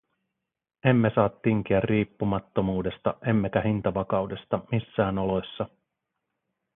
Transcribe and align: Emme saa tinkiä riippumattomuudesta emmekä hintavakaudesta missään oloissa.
Emme 0.85 1.11
saa 1.15 1.29
tinkiä 1.29 1.79
riippumattomuudesta 1.79 3.13
emmekä 3.27 3.61
hintavakaudesta 3.61 4.59
missään 4.71 5.17
oloissa. 5.17 5.67